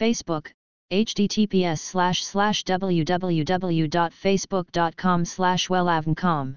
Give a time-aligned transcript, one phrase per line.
[0.00, 0.44] Facebook,
[0.90, 6.52] https slash slash www.facebook.com slash wellavncom.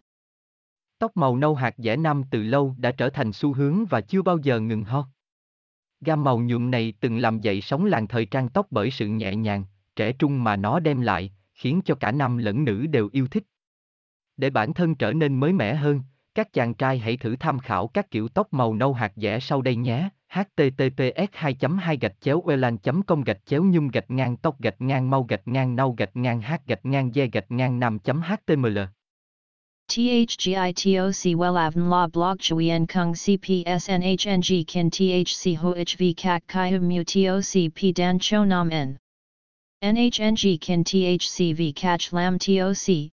[0.99, 4.21] Tóc màu nâu hạt dẻ nam từ lâu đã trở thành xu hướng và chưa
[4.21, 5.05] bao giờ ngừng hot.
[6.01, 9.35] Gam màu nhuộm này từng làm dậy sóng làng thời trang tóc bởi sự nhẹ
[9.35, 13.27] nhàng, trẻ trung mà nó đem lại, khiến cho cả nam lẫn nữ đều yêu
[13.27, 13.43] thích.
[14.37, 16.01] Để bản thân trở nên mới mẻ hơn,
[16.35, 19.61] các chàng trai hãy thử tham khảo các kiểu tóc màu nâu hạt dẻ sau
[19.61, 24.61] đây nhé https 2 2 gạch chéo welan com gạch chéo nhung gạch ngang tóc
[24.61, 27.97] gạch ngang mau gạch ngang nau gạch ngang h gạch ngang de gạch ngang nam
[28.05, 28.79] html.
[29.87, 37.91] THGITOC WELAVN La Blog Chuyen Kung CPSNHNG Kin THC HOHV Kak Kai Mu TOC P
[37.91, 38.97] Dan Cho Nam N.
[39.83, 43.12] NHNG Kin THC V CACH Lam TOC